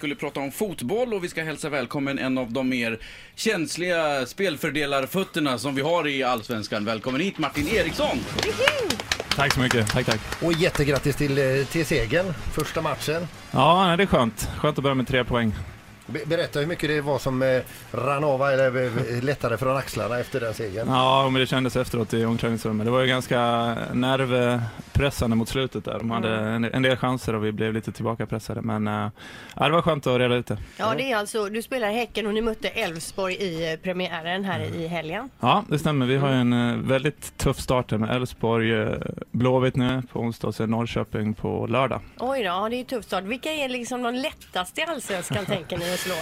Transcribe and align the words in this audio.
skulle 0.00 0.14
prata 0.14 0.40
om 0.40 0.52
fotboll 0.52 1.14
och 1.14 1.24
vi 1.24 1.28
ska 1.28 1.42
hälsa 1.42 1.68
välkommen 1.68 2.18
en 2.18 2.38
av 2.38 2.52
de 2.52 2.68
mer 2.68 2.98
känsliga 3.34 4.26
spelfördelarfötterna 4.26 5.58
som 5.58 5.74
vi 5.74 5.82
har 5.82 6.08
i 6.08 6.22
Allsvenskan. 6.22 6.84
Välkommen 6.84 7.20
hit 7.20 7.38
Martin 7.38 7.68
Eriksson! 7.68 8.18
Tack 9.36 9.54
så 9.54 9.60
mycket. 9.60 9.90
Tack, 9.90 10.06
tack. 10.06 10.20
Och 10.42 10.52
jättegrattis 10.52 11.16
till, 11.16 11.38
eh, 11.38 11.66
till 11.66 11.86
segern, 11.86 12.34
första 12.52 12.82
matchen. 12.82 13.26
Ja, 13.50 13.86
nej, 13.86 13.96
det 13.96 14.02
är 14.02 14.06
skönt. 14.06 14.48
Skönt 14.58 14.78
att 14.78 14.82
börja 14.82 14.94
med 14.94 15.06
tre 15.08 15.24
poäng. 15.24 15.54
Be- 16.10 16.26
Berätta 16.26 16.58
hur 16.60 16.66
mycket 16.66 16.88
det 16.88 17.00
var 17.00 17.18
som 17.18 17.42
eh, 17.42 17.60
rann 17.92 18.24
av 18.24 18.42
eller 18.42 18.84
eh, 19.16 19.22
lättade 19.22 19.58
från 19.58 19.76
axlarna 19.76 20.18
efter 20.18 20.40
den 20.40 20.54
segern. 20.54 20.88
Ja, 20.88 21.28
men 21.30 21.40
det 21.40 21.46
kändes 21.46 21.76
efteråt 21.76 22.14
i 22.14 22.24
omklädningsrummet. 22.24 22.86
Det 22.86 22.90
var 22.90 23.00
ju 23.00 23.06
ganska 23.06 23.38
nervpressande 23.92 25.36
mot 25.36 25.48
slutet 25.48 25.84
där. 25.84 25.98
De 25.98 26.10
hade 26.10 26.34
en, 26.36 26.64
en 26.64 26.82
del 26.82 26.96
chanser 26.96 27.34
och 27.34 27.44
vi 27.44 27.52
blev 27.52 27.74
lite 27.74 27.92
tillbakapressade. 27.92 28.62
Men 28.62 28.88
äh, 28.88 29.08
ja, 29.56 29.66
det 29.66 29.72
var 29.72 29.82
skönt 29.82 30.06
att 30.06 30.18
reda 30.18 30.34
ut 30.34 30.46
det. 30.46 30.58
Ja, 30.76 30.94
det 30.96 31.12
är 31.12 31.16
alltså, 31.16 31.44
du 31.48 31.62
spelar 31.62 31.90
Häcken 31.90 32.26
och 32.26 32.34
ni 32.34 32.40
mötte 32.40 32.68
Elfsborg 32.68 33.34
i 33.34 33.72
eh, 33.72 33.76
premiären 33.76 34.44
här 34.44 34.60
i 34.60 34.86
helgen. 34.86 35.30
Ja, 35.40 35.64
det 35.68 35.78
stämmer. 35.78 36.06
Vi 36.06 36.16
har 36.16 36.28
ju 36.28 36.34
en 36.34 36.52
eh, 36.52 36.76
väldigt 36.76 37.36
tuff 37.38 37.58
start 37.60 37.90
här 37.90 37.98
med 37.98 38.16
Elfsborg, 38.16 38.72
eh, 38.74 38.88
Blåvitt 39.30 39.76
nu 39.76 40.02
på 40.12 40.20
onsdag 40.20 40.48
och 40.48 40.54
sen 40.54 40.70
Norrköping 40.70 41.34
på 41.34 41.66
lördag. 41.66 42.00
Oj 42.18 42.38
då, 42.38 42.44
ja, 42.44 42.68
det 42.68 42.76
är 42.76 42.78
ju 42.78 42.84
tufft 42.84 43.08
start. 43.08 43.24
Vilka 43.24 43.52
är 43.52 43.68
liksom 43.68 44.02
de 44.02 44.14
lättaste 44.14 44.80
i 44.80 44.84
Allsvenskan 44.84 45.46
tänker 45.46 45.78
ni 45.78 45.96
slå? 46.00 46.14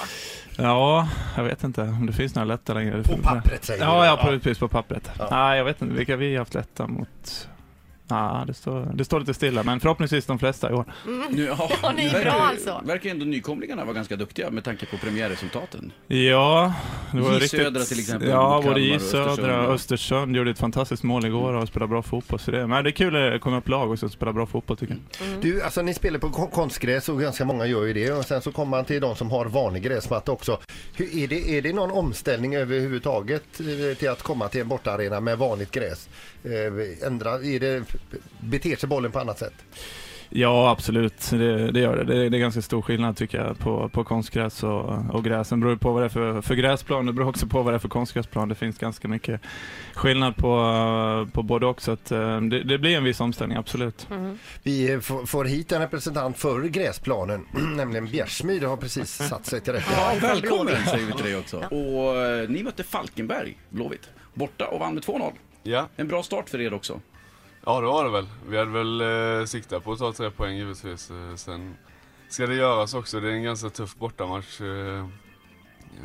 Ja, 0.64 1.08
jag 1.36 1.44
vet 1.44 1.64
inte 1.64 1.82
om 1.82 2.06
det 2.06 2.12
finns 2.12 2.34
några 2.34 2.46
lätta 2.46 2.74
längre. 2.74 3.02
På 3.02 3.16
pappret 3.22 3.64
säger 3.64 3.84
Ja, 3.84 4.00
du. 4.00 4.06
ja, 4.06 4.16
på, 4.16 4.26
precis 4.26 4.58
på 4.58 4.68
pappret. 4.68 5.10
Ja. 5.18 5.28
Nej, 5.30 5.58
jag 5.58 5.64
vet 5.64 5.82
inte 5.82 5.94
vilka 5.94 6.16
vi 6.16 6.32
har 6.32 6.38
haft 6.38 6.54
lätta 6.54 6.86
mot. 6.86 7.48
Ja, 8.10 8.44
det 8.46 8.54
står, 8.54 8.90
det 8.94 9.04
står 9.04 9.20
lite 9.20 9.34
stilla, 9.34 9.62
men 9.62 9.80
förhoppningsvis 9.80 10.26
de 10.26 10.38
flesta 10.38 10.70
i 10.70 10.74
år. 10.74 10.84
Nu, 11.30 11.44
ja, 11.44 11.70
Ja, 11.82 11.92
ni 11.96 12.06
är 12.06 12.10
bra 12.10 12.18
verkar, 12.18 12.40
alltså. 12.46 12.80
verkar 12.84 13.10
ändå 13.10 13.24
nykomlingarna 13.24 13.84
vara 13.84 13.94
ganska 13.94 14.16
duktiga 14.16 14.50
med 14.50 14.64
tanke 14.64 14.86
på 14.86 14.96
premiärresultaten. 14.96 15.92
Ja, 16.06 16.74
det 17.12 17.20
var 17.20 17.32
J 17.32 17.38
riktigt... 17.38 17.50
Södra 17.60 17.82
till 17.82 17.98
exempel, 18.00 18.28
Ja, 18.28 18.62
både 18.64 18.80
J 18.80 18.98
Södra 19.00 19.24
Östersund. 19.30 19.66
och 19.66 19.74
Östersund 19.74 20.36
gjorde 20.36 20.50
ett 20.50 20.58
fantastiskt 20.58 21.02
mål 21.02 21.26
igår 21.26 21.52
och 21.54 21.68
spelade 21.68 21.90
bra 21.90 22.02
fotboll. 22.02 22.38
Så 22.38 22.50
det, 22.50 22.66
men 22.66 22.84
det 22.84 22.90
är 22.90 22.92
kul 22.92 23.34
att 23.34 23.40
komma 23.40 23.58
upp 23.58 23.68
lag 23.68 23.90
och 23.90 23.98
så 23.98 24.08
spela 24.08 24.32
bra 24.32 24.46
fotboll 24.46 24.76
tycker 24.76 24.96
jag. 25.20 25.40
Du, 25.42 25.62
alltså 25.62 25.82
ni 25.82 25.94
spelar 25.94 26.18
på 26.18 26.30
kon- 26.30 26.50
konstgräs 26.50 27.08
och 27.08 27.20
ganska 27.20 27.44
många 27.44 27.66
gör 27.66 27.84
ju 27.84 27.92
det 27.92 28.12
och 28.12 28.24
sen 28.24 28.42
så 28.42 28.52
kommer 28.52 28.70
man 28.70 28.84
till 28.84 29.00
de 29.00 29.16
som 29.16 29.30
har 29.30 29.46
vanlig 29.46 29.82
gräsmatta 29.82 30.32
också. 30.32 30.58
Hur, 30.96 31.16
är, 31.16 31.28
det, 31.28 31.50
är 31.58 31.62
det 31.62 31.72
någon 31.72 31.90
omställning 31.90 32.54
överhuvudtaget 32.56 33.60
eh, 33.60 33.98
till 33.98 34.08
att 34.10 34.22
komma 34.22 34.48
till 34.48 34.60
en 34.60 34.68
bortaarena 34.68 35.20
med 35.20 35.38
vanligt 35.38 35.70
gräs? 35.70 36.08
Eh, 36.44 37.06
ändra, 37.06 37.30
är 37.32 37.60
det, 37.60 37.82
beter 38.40 38.76
sig 38.76 38.88
bollen 38.88 39.12
på 39.12 39.18
annat 39.18 39.38
sätt? 39.38 39.54
Ja, 40.30 40.70
absolut. 40.70 41.30
Det, 41.30 41.70
det 41.70 41.80
gör 41.80 41.96
det. 41.96 42.04
det. 42.04 42.28
Det 42.28 42.36
är 42.36 42.40
ganska 42.40 42.62
stor 42.62 42.82
skillnad 42.82 43.16
tycker 43.16 43.38
jag 43.38 43.58
på, 43.58 43.88
på 43.88 44.04
konstgräs 44.04 44.62
och, 44.62 45.14
och 45.14 45.24
gräs. 45.24 45.48
Sen 45.48 45.60
beror 45.60 45.76
på 45.76 45.92
vad 45.92 46.02
det 46.02 46.06
är 46.06 46.08
för, 46.08 46.42
för 46.42 46.54
gräsplan. 46.54 47.06
Det 47.06 47.12
beror 47.12 47.28
också 47.28 47.46
på 47.46 47.62
vad 47.62 47.72
det 47.72 47.76
är 47.76 47.78
för 47.78 47.88
konstgräsplan. 47.88 48.48
Det 48.48 48.54
finns 48.54 48.78
ganska 48.78 49.08
mycket 49.08 49.40
skillnad 49.94 50.36
på, 50.36 51.28
på 51.32 51.42
både 51.42 51.66
och. 51.66 51.82
Så 51.82 51.92
att, 51.92 52.10
eh, 52.12 52.40
det, 52.40 52.62
det 52.62 52.78
blir 52.78 52.96
en 52.96 53.04
viss 53.04 53.20
omställning, 53.20 53.58
absolut. 53.58 54.08
Vi 54.62 54.92
eh, 54.92 55.00
får, 55.00 55.44
hit 55.44 55.72
en 55.72 55.80
representant 55.80 56.38
för 56.38 56.62
gräsplanen, 56.62 57.46
nämligen 57.76 58.06
Bjärsmyr 58.06 58.60
har 58.60 58.76
precis 58.76 59.10
satt 59.28 59.46
sig 59.46 59.60
till 59.60 59.72
rätta. 59.72 59.92
Ja, 59.92 60.14
Välkommen 60.20 60.74
säger 60.86 61.06
vi 61.06 61.12
till 61.12 61.24
dig 61.24 61.36
också. 61.36 61.56
Och 61.56 62.16
eh, 62.16 62.48
ni 62.48 62.62
mötte 62.62 62.82
Falkenberg, 62.82 63.58
Blåvitt, 63.70 64.10
borta 64.34 64.66
och 64.66 64.80
vann 64.80 64.94
med 64.94 65.04
2-0. 65.04 65.32
Ja, 65.62 65.88
En 65.96 66.08
bra 66.08 66.22
start 66.22 66.48
för 66.50 66.60
er 66.60 66.74
också. 66.74 67.00
Ja 67.64 67.80
det 67.80 67.86
var 67.86 68.04
det 68.04 68.10
väl. 68.10 68.26
Vi 68.48 68.58
hade 68.58 68.70
väl 68.70 69.00
eh, 69.00 69.46
siktat 69.46 69.84
på 69.84 69.92
att 69.92 69.98
ta 69.98 70.12
tre 70.12 70.30
poäng 70.30 70.56
givetvis. 70.56 71.10
Eh, 71.10 71.34
sen 71.34 71.76
ska 72.28 72.46
det 72.46 72.54
göras 72.54 72.94
också. 72.94 73.20
Det 73.20 73.28
är 73.28 73.32
en 73.32 73.42
ganska 73.42 73.70
tuff 73.70 73.96
bortamatch. 73.96 74.60
Eh, 74.60 75.06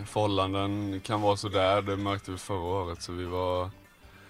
förhållanden 0.05 0.99
kan 0.99 1.21
vara 1.21 1.37
sådär. 1.37 1.81
Det 1.81 1.97
märkte 1.97 2.31
vi 2.31 2.37
förra 2.37 2.59
året. 2.59 3.01
Så 3.01 3.11
vi 3.11 3.25
var, 3.25 3.69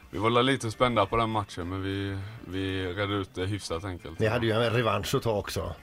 vi 0.09 0.17
var 0.17 0.43
lite 0.43 0.71
spända 0.71 1.05
på 1.05 1.17
den 1.17 1.29
matchen 1.29 1.69
men 1.69 1.83
vi, 1.83 2.17
vi 2.47 2.93
redde 2.93 3.13
ut 3.13 3.35
det 3.35 3.45
hyfsat 3.45 3.83
enkelt. 3.83 4.19
Ni 4.19 4.27
hade 4.27 4.45
ju 4.45 4.51
en 4.51 4.73
revansch 4.73 5.15
att 5.15 5.23
ta 5.23 5.37
också. 5.37 5.75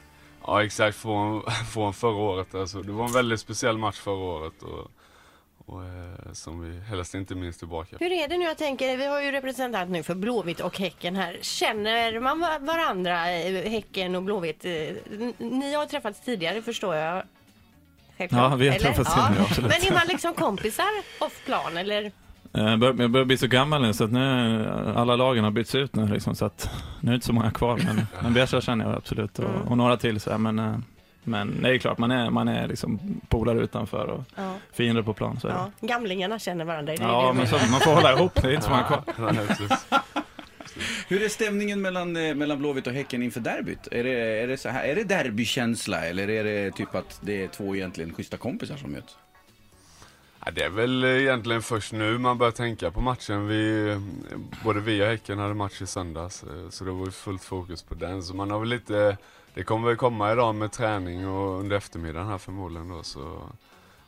Ja 0.46 0.64
exakt, 0.64 0.96
från, 0.96 1.42
från 1.72 1.94
förra 1.94 2.16
året. 2.16 2.54
Alltså, 2.54 2.82
det 2.82 2.92
var 2.92 3.04
en 3.04 3.12
väldigt 3.12 3.40
speciell 3.40 3.78
match 3.78 3.98
förra 3.98 4.14
året. 4.14 4.62
Och, 4.62 4.90
och, 5.72 5.84
eh, 5.84 6.32
som 6.32 6.60
vi 6.60 6.80
helst 6.80 7.14
inte 7.14 7.34
minns 7.34 7.58
tillbaka. 7.58 7.96
Hur 8.00 8.12
är 8.12 8.28
det 8.28 8.36
nu? 8.38 8.44
Jag 8.44 8.58
tänker, 8.58 8.96
vi 8.96 9.06
har 9.06 9.20
ju 9.22 9.30
representant 9.32 9.90
nu 9.90 10.02
för 10.02 10.14
Blåvitt 10.14 10.60
och 10.60 10.78
Häcken 10.78 11.16
här. 11.16 11.38
Känner 11.42 12.20
man 12.20 12.40
va- 12.40 12.58
varandra, 12.60 13.32
eh, 13.32 13.70
Häcken 13.70 14.14
och 14.14 14.22
Blåvitt? 14.22 14.64
Eh, 14.64 14.70
Ni 15.38 15.74
har 15.74 15.86
träffats 15.86 16.20
tidigare 16.20 16.62
förstår 16.62 16.94
jag. 16.96 17.22
Självklart. 18.18 18.50
Ja, 18.50 18.56
vi 18.56 18.68
har 18.68 18.76
eller? 18.76 18.84
träffats 18.86 19.14
tidigare, 19.14 19.42
absolut. 19.48 19.70
Men 19.70 19.88
är 19.88 19.94
man 19.98 20.06
liksom 20.08 20.34
kompisar 20.34 20.84
off 21.20 21.44
plan 21.46 21.76
eller? 21.76 22.02
Eh, 22.04 22.10
Jag 22.64 22.78
börjar, 22.78 22.94
jag 22.98 23.10
börjar 23.10 23.24
bli 23.24 23.36
så 23.36 23.46
gammal 23.46 23.82
nu 23.82 23.92
så 23.92 24.04
att 24.04 24.12
nu, 24.12 24.66
alla 24.96 25.16
lagen 25.16 25.44
har 25.44 25.50
bytts 25.50 25.74
ut 25.74 25.94
nu 25.94 26.06
liksom, 26.08 26.34
så 26.34 26.44
att 26.44 26.70
nu 27.00 27.08
är 27.08 27.12
det 27.12 27.14
inte 27.14 27.26
så 27.26 27.32
många 27.32 27.50
kvar. 27.50 27.80
Men, 27.86 28.06
men 28.22 28.34
Bjärsjö 28.34 28.60
känner 28.60 28.84
jag 28.84 28.94
absolut 28.96 29.38
och, 29.38 29.50
och 29.68 29.76
några 29.76 29.96
till 29.96 30.20
så 30.20 30.30
här, 30.30 30.38
men, 30.38 30.84
men 31.24 31.62
det 31.62 31.68
är 31.74 31.78
klart, 31.78 31.98
man 31.98 32.10
är, 32.10 32.30
man 32.30 32.48
är 32.48 32.68
liksom 32.68 33.20
polare 33.28 33.58
utanför 33.60 34.06
och 34.06 34.24
Ja. 34.36 34.54
fiender 34.72 35.02
på 35.02 35.14
plan. 35.14 35.40
Så 35.40 35.48
är 35.48 35.52
det. 35.52 35.58
Ja, 35.80 35.86
gamlingarna 35.86 36.38
känner 36.38 36.64
varandra. 36.64 36.92
Det 36.96 37.02
är 37.02 37.06
Ja, 37.08 37.28
det. 37.28 37.32
men 37.38 37.46
så, 37.46 37.56
man 37.70 37.80
får 37.80 37.94
hålla 37.94 38.12
ihop, 38.12 38.34
det 38.42 38.48
är 38.48 38.52
inte 38.52 38.62
så 38.64 38.70
många 38.70 38.82
kvar. 38.82 39.02
Hur 41.08 41.22
är 41.22 41.28
stämningen 41.28 41.82
mellan, 41.82 42.16
eh, 42.16 42.34
mellan 42.34 42.58
Blåvitt 42.58 42.86
och 42.86 42.92
Häcken 42.92 43.22
inför 43.22 43.40
derbyt? 43.40 43.88
Är 43.90 44.04
det, 44.04 44.10
är 44.42 44.46
det, 44.46 44.56
så 44.56 44.68
här, 44.68 44.84
är 44.84 44.94
det 44.94 45.04
derbykänsla 45.04 46.04
eller 46.06 46.30
är 46.30 46.44
det 46.44 46.70
typ 46.70 46.94
att 46.94 47.20
det 47.22 47.44
är 47.44 47.48
två 47.48 47.76
egentligen 47.76 48.14
schyssta 48.14 48.36
kompisar 48.36 48.76
som 48.76 48.90
möts? 48.92 49.16
Ja, 50.44 50.50
det 50.50 50.62
är 50.64 50.70
väl 50.70 51.04
eh, 51.04 51.10
egentligen 51.10 51.62
först 51.62 51.92
nu 51.92 52.18
man 52.18 52.38
börjar 52.38 52.52
tänka 52.52 52.90
på 52.90 53.00
matchen. 53.00 53.46
Vi, 53.46 53.90
eh, 53.90 54.00
både 54.64 54.80
vi 54.80 55.02
och 55.02 55.06
Häcken 55.06 55.38
hade 55.38 55.54
match 55.54 55.82
i 55.82 55.86
söndags, 55.86 56.42
eh, 56.42 56.68
så 56.70 56.84
det 56.84 56.90
var 56.90 57.06
ju 57.06 57.10
fullt 57.10 57.44
fokus 57.44 57.82
på 57.82 57.94
den. 57.94 58.22
Så 58.22 58.34
man 58.34 58.50
har 58.50 58.58
väl 58.58 58.68
lite, 58.68 59.16
det 59.54 59.62
kommer 59.62 59.88
väl 59.88 59.96
komma 59.96 60.32
idag 60.32 60.54
med 60.54 60.72
träning 60.72 61.28
och 61.28 61.60
under 61.60 61.76
eftermiddagen 61.76 62.28
här 62.28 62.38
förmodligen 62.38 62.88
då. 62.88 63.02
Så, 63.02 63.42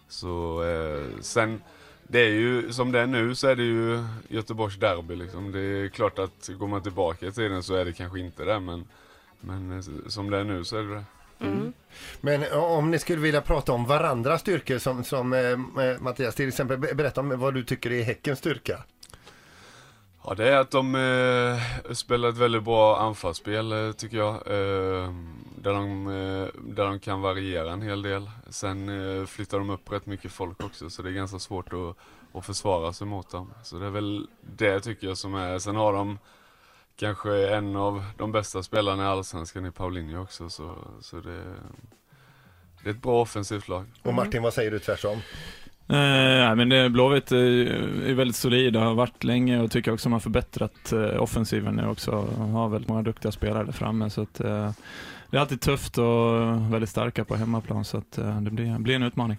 så 0.09 0.63
eh, 0.63 1.21
sen, 1.21 1.63
det 2.03 2.21
är 2.21 2.31
ju, 2.31 2.73
som 2.73 2.93
det 2.93 3.01
är 3.01 3.07
nu 3.07 3.35
så 3.35 3.49
är 3.49 3.57
det 3.57 3.63
ju 3.63 4.05
Göteborgs 4.29 4.77
derby 4.77 5.17
liksom. 5.17 5.53
Det 5.53 5.61
är 5.61 5.89
klart 5.89 6.19
att 6.19 6.51
går 6.59 6.69
man 6.69 6.83
tillbaka 6.83 7.27
i 7.27 7.33
tiden 7.33 7.63
så 7.63 7.75
är 7.75 7.85
det 7.85 7.93
kanske 7.93 8.21
inte 8.21 8.45
det, 8.45 8.61
men, 8.61 8.85
men 9.41 9.83
som 10.11 10.31
det 10.31 10.39
är 10.39 10.45
nu 10.45 10.65
så 10.65 10.77
är 10.77 10.83
det 10.83 10.95
det. 10.95 11.05
Men 12.21 12.43
eh, 12.43 12.65
om 12.65 12.91
ni 12.91 12.99
skulle 12.99 13.23
vilja 13.23 13.41
prata 13.41 13.73
om 13.73 13.85
varandras 13.85 14.41
styrkor 14.41 14.79
som, 14.79 15.05
som 15.05 15.33
eh, 15.33 15.41
eh, 15.41 16.01
Mattias 16.01 16.35
till 16.35 16.49
exempel, 16.49 16.79
be- 16.79 16.95
berätta 16.95 17.21
om 17.21 17.41
vad 17.41 17.55
du 17.55 17.65
tycker 17.65 17.93
är 17.93 18.03
Häckens 18.03 18.39
styrka. 18.39 18.85
Ja, 20.25 20.35
det 20.35 20.49
är 20.49 20.57
att 20.57 20.71
de 20.71 20.95
eh, 20.95 21.93
spelar 21.93 22.29
ett 22.29 22.37
väldigt 22.37 22.63
bra 22.63 22.99
anfallsspel 23.01 23.73
eh, 23.73 23.93
tycker 23.93 24.17
jag. 24.17 24.35
Eh, 24.35 25.15
där, 25.57 25.73
de, 25.73 26.07
eh, 26.07 26.49
där 26.75 26.85
de 26.85 26.99
kan 27.01 27.21
variera 27.21 27.73
en 27.73 27.83
hel 27.83 28.03
del. 28.03 28.31
Sen 28.51 28.89
eh, 29.21 29.27
flyttar 29.27 29.59
de 29.59 29.71
upp 29.71 29.93
rätt 29.93 30.07
mycket 30.07 30.33
folk 30.33 30.65
också 30.65 30.91
så 30.91 31.03
det 31.03 31.11
är 31.11 31.13
ganska 31.13 31.39
svårt 31.39 31.73
att, 31.73 31.97
att 32.39 32.47
försvara 32.47 32.93
sig 32.93 33.07
mot 33.07 33.31
dem. 33.31 33.51
Så 33.63 33.79
det 33.79 33.87
är 33.87 33.91
väl 33.91 34.27
det 34.41 34.81
tycker 34.81 35.07
jag 35.07 35.19
som 35.19 35.35
är. 35.35 35.59
Sen 35.59 35.77
har 35.77 35.93
de 35.93 36.19
kanske 36.97 37.49
en 37.49 37.77
av 37.77 38.05
de 38.19 38.33
bästa 38.33 38.63
spelarna 38.63 39.03
i 39.03 39.07
Allsvenskan 39.07 39.67
i 39.67 39.71
Paulinho 39.71 40.23
också. 40.23 40.51
Så, 40.51 40.75
så 41.01 41.17
det, 41.17 41.45
det 42.83 42.91
är 42.91 42.95
ett 42.95 43.03
bra 43.03 43.23
offensivt 43.23 43.69
lag. 43.69 43.87
Och 44.03 44.15
Martin, 44.15 44.43
vad 44.43 44.55
säger 44.55 44.71
du 44.71 44.79
tvärtom? 44.79 45.19
Eh, 45.89 45.99
nej, 45.99 46.57
men 46.57 46.69
det, 46.69 46.91
Blåvitt 46.91 47.33
är, 47.33 48.15
väldigt 48.15 48.37
solida, 48.37 48.81
har 48.81 48.95
varit 48.95 49.25
länge 49.25 49.61
och 49.61 49.71
tycker 49.71 49.93
också 49.93 50.09
de 50.09 50.13
har 50.13 50.21
förbättrat 50.21 50.93
eh, 50.93 51.23
offensiven 51.23 51.75
nu 51.75 51.89
också. 51.89 52.11
Har 52.53 52.69
väldigt 52.69 52.89
många 52.89 53.03
duktiga 53.03 53.33
spelare 53.33 53.65
där 53.65 53.73
framme. 53.73 54.11
Så 54.11 54.23
att, 54.23 54.41
eh, 54.41 54.71
det 55.31 55.37
är 55.37 55.41
alltid 55.41 55.61
tufft 55.61 55.99
och 55.99 56.73
väldigt 56.73 56.91
starka 56.91 57.25
på 57.25 57.37
hemmaplan 57.37 57.85
så 57.85 57.99
att, 57.99 58.19
eh, 58.19 58.41
det 58.41 58.51
blir, 58.51 58.79
blir 58.79 58.95
en 58.95 59.03
utmaning. 59.03 59.39